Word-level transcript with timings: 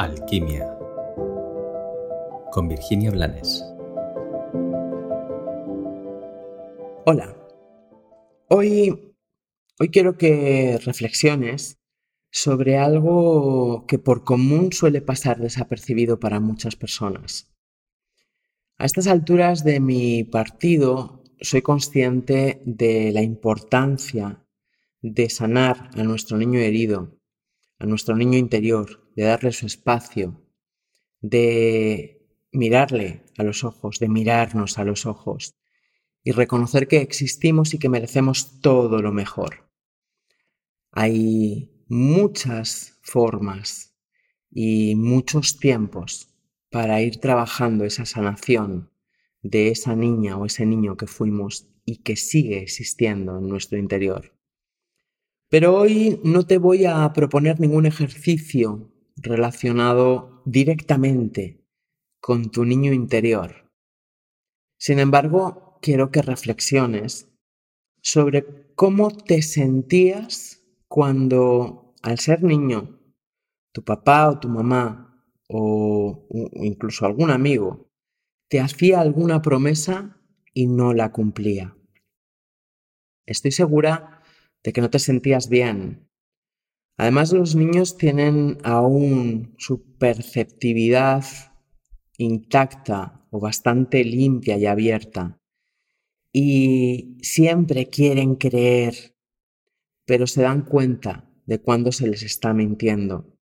Alquimia 0.00 0.78
con 2.52 2.68
Virginia 2.68 3.10
Blanes. 3.10 3.62
Hola. 7.04 7.36
Hoy, 8.48 9.14
hoy 9.78 9.88
quiero 9.90 10.16
que 10.16 10.80
reflexiones 10.82 11.78
sobre 12.30 12.78
algo 12.78 13.84
que 13.86 13.98
por 13.98 14.24
común 14.24 14.72
suele 14.72 15.02
pasar 15.02 15.38
desapercibido 15.38 16.18
para 16.18 16.40
muchas 16.40 16.76
personas. 16.76 17.52
A 18.78 18.86
estas 18.86 19.06
alturas 19.06 19.64
de 19.64 19.80
mi 19.80 20.24
partido 20.24 21.24
soy 21.42 21.60
consciente 21.60 22.62
de 22.64 23.12
la 23.12 23.20
importancia 23.20 24.46
de 25.02 25.28
sanar 25.28 25.90
a 25.94 26.02
nuestro 26.04 26.38
niño 26.38 26.58
herido, 26.58 27.19
a 27.80 27.86
nuestro 27.86 28.14
niño 28.14 28.38
interior, 28.38 29.10
de 29.16 29.24
darle 29.24 29.52
su 29.52 29.66
espacio, 29.66 30.40
de 31.20 32.28
mirarle 32.52 33.24
a 33.38 33.42
los 33.42 33.64
ojos, 33.64 33.98
de 33.98 34.08
mirarnos 34.08 34.78
a 34.78 34.84
los 34.84 35.06
ojos 35.06 35.56
y 36.22 36.32
reconocer 36.32 36.86
que 36.88 36.98
existimos 36.98 37.72
y 37.72 37.78
que 37.78 37.88
merecemos 37.88 38.60
todo 38.60 39.00
lo 39.00 39.12
mejor. 39.12 39.70
Hay 40.92 41.84
muchas 41.88 42.98
formas 43.02 43.96
y 44.50 44.94
muchos 44.96 45.58
tiempos 45.58 46.28
para 46.70 47.00
ir 47.00 47.18
trabajando 47.18 47.84
esa 47.84 48.04
sanación 48.04 48.90
de 49.42 49.68
esa 49.68 49.96
niña 49.96 50.36
o 50.36 50.44
ese 50.44 50.66
niño 50.66 50.96
que 50.96 51.06
fuimos 51.06 51.68
y 51.86 52.02
que 52.02 52.16
sigue 52.16 52.58
existiendo 52.58 53.38
en 53.38 53.48
nuestro 53.48 53.78
interior. 53.78 54.39
Pero 55.50 55.76
hoy 55.76 56.20
no 56.22 56.46
te 56.46 56.58
voy 56.58 56.84
a 56.84 57.12
proponer 57.12 57.58
ningún 57.58 57.84
ejercicio 57.84 58.92
relacionado 59.16 60.42
directamente 60.46 61.66
con 62.20 62.50
tu 62.52 62.64
niño 62.64 62.92
interior. 62.92 63.68
Sin 64.78 65.00
embargo, 65.00 65.78
quiero 65.82 66.12
que 66.12 66.22
reflexiones 66.22 67.28
sobre 68.00 68.72
cómo 68.76 69.10
te 69.10 69.42
sentías 69.42 70.62
cuando, 70.86 71.94
al 72.02 72.20
ser 72.20 72.44
niño, 72.44 73.00
tu 73.72 73.82
papá 73.82 74.30
o 74.30 74.38
tu 74.38 74.48
mamá 74.48 75.26
o 75.48 76.28
incluso 76.54 77.06
algún 77.06 77.30
amigo 77.30 77.90
te 78.48 78.60
hacía 78.60 79.00
alguna 79.00 79.42
promesa 79.42 80.16
y 80.54 80.66
no 80.66 80.94
la 80.94 81.10
cumplía. 81.10 81.76
Estoy 83.26 83.50
segura 83.50 84.19
de 84.62 84.72
que 84.72 84.80
no 84.80 84.90
te 84.90 84.98
sentías 84.98 85.48
bien. 85.48 86.08
Además, 86.96 87.32
los 87.32 87.54
niños 87.54 87.96
tienen 87.96 88.58
aún 88.62 89.54
su 89.58 89.96
perceptividad 89.96 91.24
intacta 92.18 93.26
o 93.30 93.40
bastante 93.40 94.04
limpia 94.04 94.58
y 94.58 94.66
abierta. 94.66 95.40
Y 96.32 97.16
siempre 97.22 97.88
quieren 97.88 98.36
creer, 98.36 99.16
pero 100.04 100.26
se 100.26 100.42
dan 100.42 100.62
cuenta 100.62 101.32
de 101.46 101.60
cuando 101.60 101.90
se 101.92 102.06
les 102.06 102.22
está 102.22 102.52
mintiendo. 102.52 103.36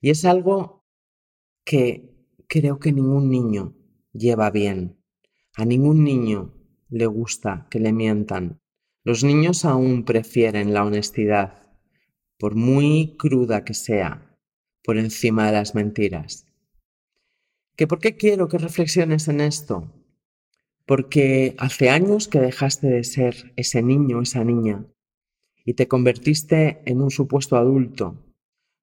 Y 0.00 0.10
es 0.10 0.24
algo 0.24 0.84
que 1.64 2.14
creo 2.46 2.78
que 2.78 2.92
ningún 2.92 3.30
niño 3.30 3.74
lleva 4.12 4.50
bien. 4.50 5.02
A 5.54 5.64
ningún 5.64 6.04
niño 6.04 6.54
le 6.88 7.06
gusta 7.06 7.66
que 7.70 7.80
le 7.80 7.92
mientan. 7.92 8.60
Los 9.04 9.22
niños 9.22 9.64
aún 9.64 10.04
prefieren 10.04 10.74
la 10.74 10.84
honestidad, 10.84 11.62
por 12.38 12.56
muy 12.56 13.16
cruda 13.16 13.64
que 13.64 13.74
sea, 13.74 14.36
por 14.82 14.98
encima 14.98 15.46
de 15.46 15.52
las 15.52 15.74
mentiras. 15.74 16.46
¿Que 17.76 17.86
por 17.86 18.00
qué 18.00 18.16
quiero 18.16 18.48
que 18.48 18.58
reflexiones 18.58 19.28
en 19.28 19.40
esto? 19.40 19.92
Porque 20.84 21.54
hace 21.58 21.90
años 21.90 22.26
que 22.26 22.40
dejaste 22.40 22.88
de 22.88 23.04
ser 23.04 23.52
ese 23.56 23.82
niño, 23.82 24.20
esa 24.20 24.42
niña, 24.42 24.84
y 25.64 25.74
te 25.74 25.86
convertiste 25.86 26.82
en 26.84 27.00
un 27.00 27.10
supuesto 27.10 27.56
adulto. 27.56 28.16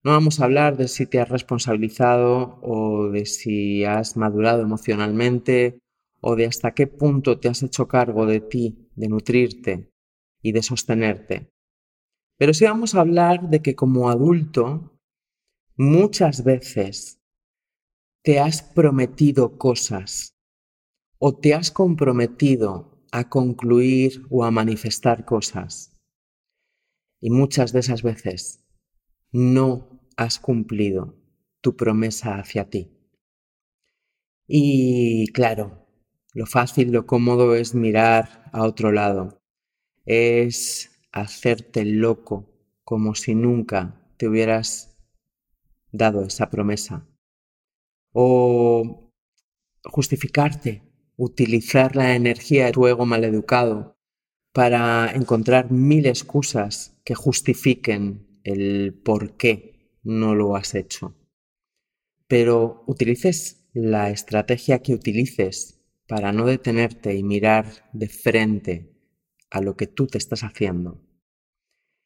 No 0.03 0.11
vamos 0.11 0.39
a 0.39 0.45
hablar 0.45 0.77
de 0.77 0.87
si 0.87 1.07
te 1.07 1.19
has 1.19 1.29
responsabilizado 1.29 2.59
o 2.61 3.09
de 3.09 3.25
si 3.25 3.83
has 3.83 4.15
madurado 4.15 4.61
emocionalmente 4.61 5.79
o 6.21 6.35
de 6.35 6.45
hasta 6.45 6.73
qué 6.73 6.87
punto 6.87 7.39
te 7.39 7.49
has 7.49 7.63
hecho 7.63 7.87
cargo 7.87 8.25
de 8.25 8.39
ti, 8.39 8.87
de 8.95 9.09
nutrirte, 9.09 9.94
y 10.45 10.51
de 10.51 10.61
sostenerte. 10.61 11.51
Pero 12.37 12.53
sí 12.53 12.65
vamos 12.65 12.93
a 12.93 13.01
hablar 13.01 13.49
de 13.49 13.63
que 13.63 13.75
como 13.75 14.11
adulto 14.11 15.01
muchas 15.75 16.43
veces 16.43 17.19
te 18.23 18.39
has 18.39 18.61
prometido 18.61 19.57
cosas 19.57 20.35
o 21.17 21.35
te 21.35 21.55
has 21.55 21.71
comprometido 21.71 23.03
a 23.11 23.27
concluir 23.27 24.27
o 24.29 24.43
a 24.43 24.51
manifestar 24.51 25.25
cosas. 25.25 25.99
Y 27.19 27.31
muchas 27.31 27.73
de 27.73 27.79
esas 27.79 28.03
veces 28.03 28.63
no 29.31 29.99
has 30.15 30.37
cumplido 30.37 31.15
tu 31.59 31.75
promesa 31.75 32.37
hacia 32.37 32.69
ti. 32.69 32.91
Y 34.47 35.25
claro, 35.33 35.87
lo 36.35 36.45
fácil, 36.45 36.91
lo 36.91 37.07
cómodo 37.07 37.55
es 37.55 37.73
mirar 37.73 38.51
a 38.53 38.63
otro 38.63 38.91
lado 38.91 39.41
es 40.05 40.91
hacerte 41.11 41.85
loco 41.85 42.49
como 42.83 43.15
si 43.15 43.35
nunca 43.35 44.01
te 44.17 44.27
hubieras 44.27 44.95
dado 45.91 46.23
esa 46.23 46.49
promesa. 46.49 47.07
O 48.11 49.11
justificarte, 49.83 50.83
utilizar 51.17 51.95
la 51.95 52.15
energía 52.15 52.65
de 52.65 52.71
tu 52.71 52.87
ego 52.87 53.05
maleducado 53.05 53.97
para 54.53 55.11
encontrar 55.13 55.71
mil 55.71 56.05
excusas 56.05 56.97
que 57.03 57.15
justifiquen 57.15 58.39
el 58.43 58.93
por 58.93 59.35
qué 59.37 59.97
no 60.03 60.35
lo 60.35 60.55
has 60.55 60.75
hecho. 60.75 61.15
Pero 62.27 62.83
utilices 62.87 63.67
la 63.73 64.09
estrategia 64.11 64.81
que 64.81 64.93
utilices 64.93 65.81
para 66.07 66.31
no 66.31 66.45
detenerte 66.45 67.15
y 67.15 67.23
mirar 67.23 67.65
de 67.91 68.07
frente 68.07 68.94
a 69.55 69.61
lo 69.61 69.77
que 69.77 69.87
tú 69.87 70.05
te 70.05 70.17
estás 70.17 70.43
haciendo. 70.43 71.01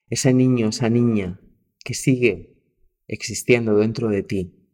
Ese 0.08 0.36
niño, 0.36 0.70
esa 0.70 0.88
niña 0.88 1.42
que 1.84 1.96
sigue 1.96 2.56
existiendo 3.08 3.76
dentro 3.76 4.10
de 4.10 4.22
ti, 4.22 4.70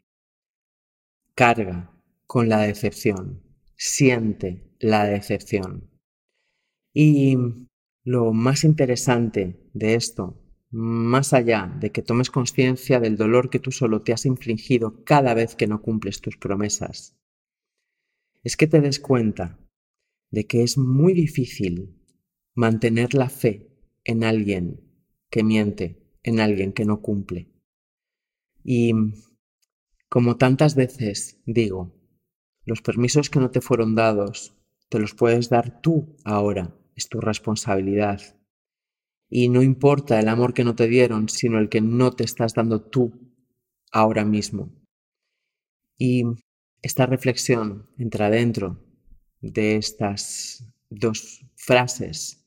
carga 1.35 1.97
con 2.27 2.49
la 2.49 2.59
decepción, 2.59 3.41
siente 3.77 4.75
la 4.79 5.05
decepción. 5.05 5.89
Y 6.93 7.37
lo 8.03 8.33
más 8.33 8.65
interesante 8.65 9.69
de 9.73 9.95
esto, 9.95 10.43
más 10.69 11.31
allá 11.31 11.73
de 11.79 11.93
que 11.93 12.01
tomes 12.01 12.29
conciencia 12.29 12.99
del 12.99 13.15
dolor 13.15 13.49
que 13.49 13.59
tú 13.59 13.71
solo 13.71 14.01
te 14.01 14.11
has 14.11 14.25
infligido 14.25 15.05
cada 15.05 15.33
vez 15.33 15.55
que 15.55 15.67
no 15.67 15.81
cumples 15.81 16.19
tus 16.19 16.35
promesas, 16.35 17.15
es 18.43 18.57
que 18.57 18.67
te 18.67 18.81
des 18.81 18.99
cuenta 18.99 19.65
de 20.29 20.45
que 20.45 20.63
es 20.63 20.77
muy 20.77 21.13
difícil 21.13 21.94
mantener 22.55 23.13
la 23.13 23.29
fe 23.29 23.69
en 24.05 24.23
alguien 24.23 24.81
que 25.29 25.43
miente, 25.43 26.01
en 26.23 26.39
alguien 26.39 26.71
que 26.71 26.85
no 26.85 27.01
cumple. 27.01 27.51
Y 28.63 28.93
como 30.09 30.37
tantas 30.37 30.75
veces 30.75 31.41
digo, 31.45 31.93
los 32.63 32.81
permisos 32.81 33.29
que 33.29 33.39
no 33.39 33.51
te 33.51 33.61
fueron 33.61 33.93
dados, 33.93 34.55
te 34.89 34.99
los 34.99 35.13
puedes 35.13 35.49
dar 35.49 35.81
tú 35.81 36.15
ahora, 36.23 36.73
es 36.95 37.09
tu 37.09 37.19
responsabilidad. 37.19 38.21
Y 39.29 39.49
no 39.49 39.61
importa 39.61 40.19
el 40.19 40.29
amor 40.29 40.53
que 40.53 40.63
no 40.63 40.75
te 40.75 40.87
dieron, 40.87 41.27
sino 41.27 41.59
el 41.59 41.67
que 41.67 41.81
no 41.81 42.11
te 42.11 42.23
estás 42.23 42.53
dando 42.53 42.81
tú 42.81 43.33
ahora 43.91 44.23
mismo. 44.23 44.71
Y 45.97 46.23
esta 46.81 47.05
reflexión 47.05 47.89
entra 47.97 48.29
dentro 48.29 48.81
de 49.41 49.75
estas 49.75 50.71
dos 50.89 51.45
frases 51.55 52.44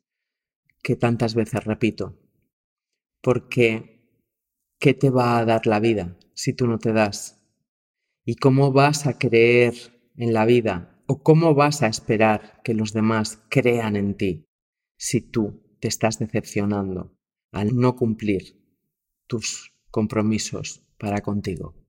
que 0.82 0.96
tantas 0.96 1.34
veces 1.34 1.64
repito. 1.64 2.18
Porque, 3.22 4.22
¿qué 4.78 4.94
te 4.94 5.10
va 5.10 5.38
a 5.38 5.44
dar 5.44 5.66
la 5.66 5.80
vida 5.80 6.16
si 6.34 6.52
tú 6.52 6.66
no 6.66 6.78
te 6.78 6.92
das? 6.92 7.44
¿Y 8.24 8.36
cómo 8.36 8.72
vas 8.72 9.06
a 9.06 9.18
creer 9.18 9.74
en 10.16 10.32
la 10.32 10.44
vida 10.44 11.02
o 11.06 11.22
cómo 11.22 11.54
vas 11.54 11.82
a 11.82 11.86
esperar 11.86 12.60
que 12.62 12.74
los 12.74 12.92
demás 12.92 13.42
crean 13.48 13.96
en 13.96 14.16
ti 14.16 14.44
si 14.96 15.20
tú 15.20 15.76
te 15.80 15.88
estás 15.88 16.18
decepcionando 16.18 17.16
al 17.52 17.76
no 17.76 17.96
cumplir 17.96 18.62
tus 19.26 19.72
compromisos 19.90 20.86
para 20.98 21.22
contigo? 21.22 21.87